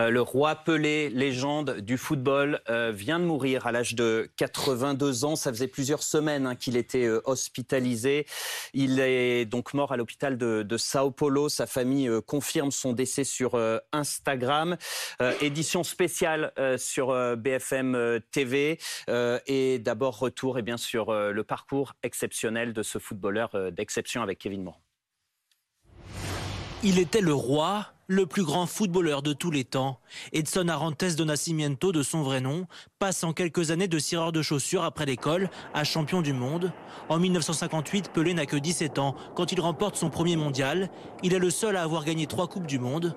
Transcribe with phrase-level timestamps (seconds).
[0.00, 5.24] Euh, le roi Pelé, légende du football, euh, vient de mourir à l'âge de 82
[5.24, 5.36] ans.
[5.36, 8.26] Ça faisait plusieurs semaines hein, qu'il était euh, hospitalisé.
[8.72, 11.48] Il est donc mort à l'hôpital de, de, Sao Paulo.
[11.48, 13.58] Sa famille confirme son décès sur
[13.92, 14.76] Instagram.
[15.40, 18.78] édition spéciale sur BFM TV.
[19.46, 24.38] et d'abord retour et eh bien, sur le parcours exceptionnel de ce footballeur d'exception avec
[24.38, 24.80] Kevin Moore.
[26.82, 29.98] Il était le roi le plus grand footballeur de tous les temps,
[30.32, 32.66] Edson Arantes do Nascimento, de son vrai nom,
[32.98, 36.72] passe en quelques années de cireur de chaussures après l'école à champion du monde.
[37.08, 40.90] En 1958, Pelé n'a que 17 ans quand il remporte son premier mondial.
[41.22, 43.16] Il est le seul à avoir gagné trois Coupes du Monde.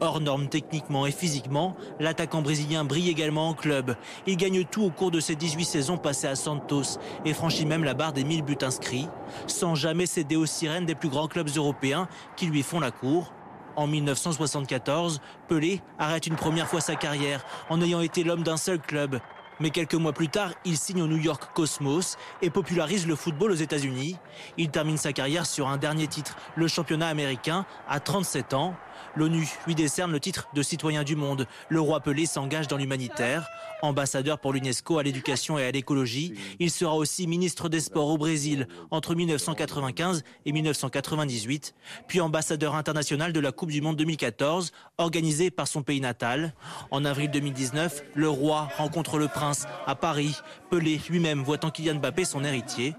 [0.00, 3.96] Hors norme techniquement et physiquement, l'attaquant brésilien brille également en club.
[4.26, 7.84] Il gagne tout au cours de ses 18 saisons passées à Santos et franchit même
[7.84, 9.08] la barre des 1000 buts inscrits,
[9.46, 13.32] sans jamais céder aux sirènes des plus grands clubs européens qui lui font la cour.
[13.78, 18.80] En 1974, Pelé arrête une première fois sa carrière en ayant été l'homme d'un seul
[18.80, 19.20] club.
[19.60, 23.52] Mais quelques mois plus tard, il signe au New York Cosmos et popularise le football
[23.52, 24.16] aux États-Unis.
[24.56, 28.74] Il termine sa carrière sur un dernier titre, le championnat américain, à 37 ans.
[29.16, 31.46] L'ONU lui décerne le titre de citoyen du monde.
[31.68, 33.48] Le roi Pelé s'engage dans l'humanitaire.
[33.82, 38.18] Ambassadeur pour l'UNESCO à l'éducation et à l'écologie, il sera aussi ministre des Sports au
[38.18, 41.74] Brésil entre 1995 et 1998,
[42.08, 46.54] puis ambassadeur international de la Coupe du Monde 2014, organisée par son pays natal.
[46.90, 50.34] En avril 2019, le roi rencontre le prince à Paris.
[50.70, 52.94] Pelé lui-même voit en Kylian Mbappé son héritier.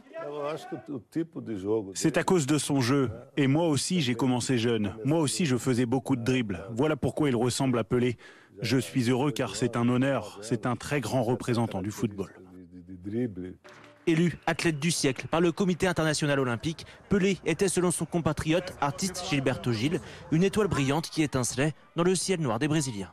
[1.94, 3.12] C'est à cause de son jeu.
[3.38, 4.96] Et moi aussi, j'ai commencé jeune.
[5.06, 6.66] Moi aussi, je faisais beaucoup de dribbles.
[6.72, 8.18] Voilà pourquoi il ressemble à Pelé.
[8.62, 10.40] Je suis heureux car c'est un honneur.
[10.42, 12.30] C'est un très grand représentant du football.
[14.08, 19.24] Élu athlète du siècle par le Comité international olympique, Pelé était selon son compatriote artiste
[19.30, 20.00] Gilberto Gil
[20.32, 23.12] une étoile brillante qui étincelait dans le ciel noir des Brésiliens.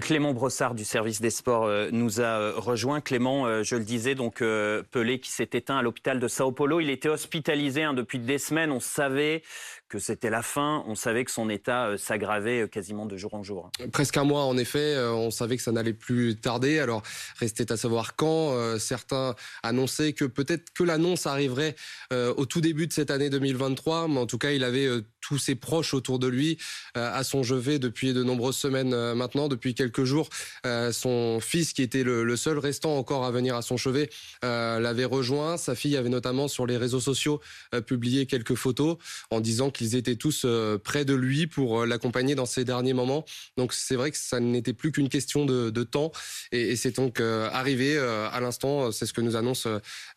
[0.00, 3.02] Clément Brossard du service des sports euh, nous a euh, rejoint.
[3.02, 6.80] Clément, euh, je le disais, donc Pelé qui s'est éteint à l'hôpital de Sao Paulo.
[6.80, 8.72] Il était hospitalisé hein, depuis des semaines.
[8.72, 9.42] On savait
[9.88, 10.82] que c'était la fin.
[10.88, 13.70] On savait que son état s'aggravait quasiment de jour en jour.
[13.92, 14.96] Presque un mois, en effet.
[14.98, 16.78] On savait que ça n'allait plus tarder.
[16.78, 17.02] Alors,
[17.38, 18.78] restait à savoir quand.
[18.78, 21.76] Certains annonçaient que peut-être que l'annonce arriverait
[22.10, 24.08] au tout début de cette année 2023.
[24.08, 24.88] Mais en tout cas, il avait
[25.26, 26.58] tous ses proches autour de lui
[26.94, 30.28] à son chevet depuis de nombreuses semaines maintenant, depuis quelques jours,
[30.66, 34.10] euh, son fils, qui était le, seul restant encore à venir à son chevet,
[34.44, 35.56] euh, l'avait rejoint.
[35.56, 37.40] Sa fille avait notamment sur les réseaux sociaux
[37.74, 38.96] euh, publié quelques photos
[39.30, 40.46] en disant qu'ils étaient tous
[40.82, 43.24] près de lui pour l'accompagner dans ses derniers moments.
[43.56, 46.12] Donc c'est vrai que ça n'était plus qu'une question de, temps
[46.52, 48.90] et, c'est donc arrivé à l'instant.
[48.92, 49.66] C'est ce que nous annonce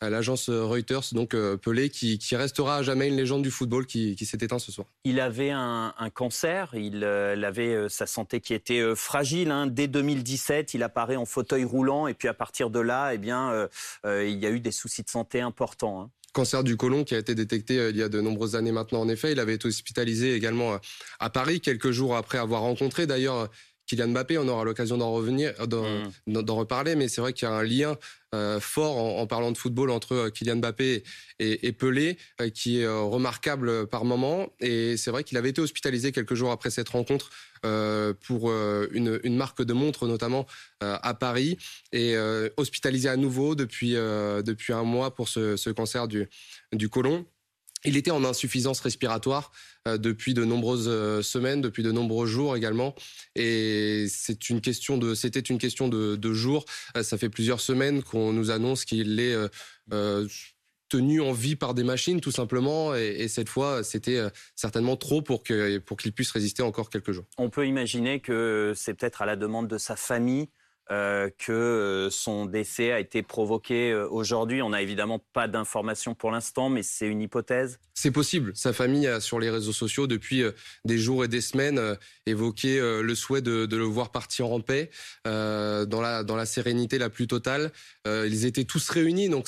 [0.02, 1.14] l'agence Reuters.
[1.14, 4.88] Donc Pelé qui, restera à jamais une légende du football qui, s'est éteint ce soir.
[5.04, 9.52] Il avait un, cancer, il avait sa santé qui était fragile.
[9.52, 9.68] Hein.
[9.68, 13.52] Dès 2017, il apparaît en fauteuil roulant et puis à partir de là, eh bien,
[13.52, 13.68] euh,
[14.06, 16.02] euh, il y a eu des soucis de santé importants.
[16.02, 16.12] Hein.
[16.34, 19.02] cancer du côlon qui a été détecté euh, il y a de nombreuses années maintenant.
[19.02, 20.78] En effet, il avait été hospitalisé également
[21.20, 23.50] à Paris quelques jours après avoir rencontré d'ailleurs
[23.88, 24.38] Kylian Mbappé.
[24.38, 26.42] On aura l'occasion d'en revenir, mm.
[26.42, 27.98] d'en reparler, mais c'est vrai qu'il y a un lien
[28.60, 31.04] fort en, parlant de football entre Kylian Mbappé
[31.40, 32.18] et, Pelé,
[32.54, 34.50] qui est remarquable par moment.
[34.60, 37.30] Et c'est vrai qu'il avait été hospitalisé quelques jours après cette rencontre
[37.66, 40.46] euh, pour euh, une, une, marque de montre notamment
[40.84, 41.58] euh, à Paris
[41.92, 42.16] et
[42.58, 46.28] hospitalisé à nouveau depuis, depuis un mois pour ce, ce cancer du,
[46.74, 47.26] du côlon.
[47.88, 49.52] Il était en insuffisance respiratoire
[49.86, 52.94] depuis de nombreuses semaines, depuis de nombreux jours également.
[53.36, 56.66] Et c'était une question de, de jours.
[57.02, 59.36] ça fait plusieurs semaines qu'on nous annonce qu'il est
[60.90, 62.96] tenu en vie par des machines, tout simplement.
[62.96, 67.26] Et, cette fois, c'était euh, certainement trop pour qu'il puisse résister encore quelques jours.
[67.38, 70.50] On peut imaginer que c'est peut-être à la demande de sa famille
[70.92, 74.62] euh, que euh, son décès a été provoqué aujourd'hui.
[74.62, 77.80] On n'a évidemment pas d'informations pour l'instant, mais c'est une hypothèse.
[77.94, 78.52] C'est possible.
[78.56, 80.44] Sa famille a sur les réseaux sociaux depuis
[80.86, 84.90] des jours et des semaines évoqué le souhait de, le voir partir en paix,
[85.26, 87.72] dans, la, sérénité la plus totale.
[88.06, 89.48] ils étaient tous réunis, donc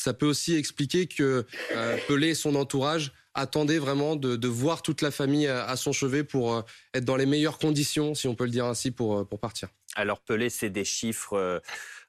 [0.00, 5.02] ça peut aussi expliquer que euh, Pelé et son entourage attendaient vraiment de, voir toute
[5.02, 6.62] la famille à, son chevet pour euh,
[6.94, 9.68] être dans les meilleures conditions, si on peut le dire ainsi, euh, pour partir.
[9.96, 11.62] Alors Pelé, c'est des chiffres...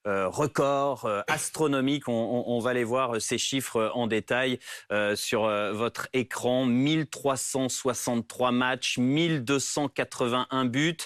[0.05, 2.07] records astronomiques.
[2.07, 4.57] On, va les voir, ces chiffres en détail
[5.15, 5.41] sur
[5.73, 6.65] votre écran.
[6.65, 10.97] 1363 matchs, 1281 buts.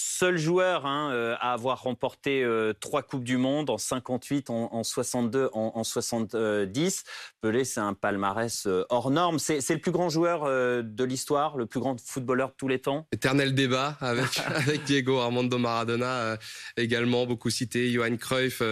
[0.00, 4.84] Seul joueur hein, euh, à avoir remporté euh, trois Coupes du Monde en 58, en,
[4.84, 7.02] 62, en, 70.
[7.40, 9.40] Pelé, c'est un palmarès euh, hors norme.
[9.40, 10.44] C'est le plus grand joueur
[10.84, 13.08] de l'histoire, le plus grand footballeur de tous les temps?
[13.10, 16.36] Éternel débat avec, avec Diego Armando Maradona,
[16.76, 18.62] également beaucoup cité, Johan Cruyff,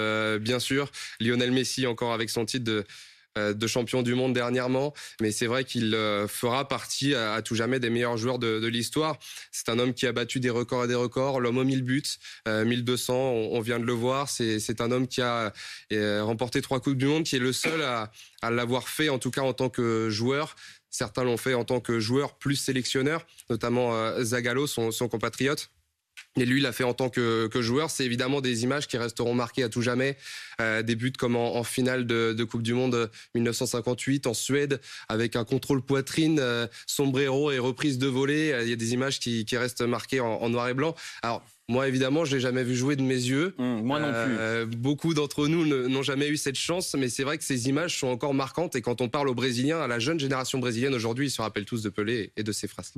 [0.40, 2.84] bien sûr, Lionel Messi encore avec son titre de
[3.36, 7.78] de champion du monde dernièrement, mais c'est vrai qu'il euh, fera partie à, tout jamais
[7.80, 9.18] des meilleurs joueurs de, l'histoire.
[9.52, 12.02] C'est un homme qui a battu des records et des records, l'homme aux 1000 buts,
[12.46, 14.28] 1200, euh, on, vient de le voir.
[14.28, 15.52] C'est un homme qui a
[15.92, 18.10] remporté trois coupes du monde, qui est le seul à,
[18.50, 20.56] l'avoir fait, en tout cas en tant que joueur.
[20.90, 23.92] Certains l'ont fait en tant que joueur plus sélectionneur, notamment
[24.22, 25.70] Zagallo, son compatriote.
[26.38, 27.90] Et lui, il l'a fait en tant que, joueur.
[27.90, 30.16] C'est évidemment des images qui resteront marquées à tout jamais.
[30.60, 35.44] Euh, des buts comme en, finale de, Coupe du Monde 1958 en Suède, avec un
[35.44, 38.54] contrôle poitrine, euh, sombrero et reprise de volée.
[38.62, 40.94] Il y a des images qui, restent marquées en, noir et blanc.
[41.22, 43.54] Alors, moi, évidemment, je l'ai jamais vu jouer de mes yeux.
[43.58, 44.36] Mmh, moi non plus.
[44.38, 47.98] Euh, beaucoup d'entre nous n'ont jamais eu cette chance, mais c'est vrai que ces images
[47.98, 48.76] sont encore marquantes.
[48.76, 51.64] Et quand on parle aux Brésiliens, à la jeune génération brésilienne aujourd'hui, ils se rappellent
[51.64, 52.92] tous de Pelé et de ses phrases.